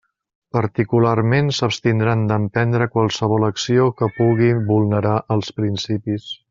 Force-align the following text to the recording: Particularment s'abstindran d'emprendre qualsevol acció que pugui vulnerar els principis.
Particularment 0.55 1.51
s'abstindran 1.57 2.25
d'emprendre 2.33 2.89
qualsevol 2.97 3.47
acció 3.51 3.87
que 4.01 4.13
pugui 4.19 4.53
vulnerar 4.75 5.17
els 5.37 5.59
principis. 5.61 6.31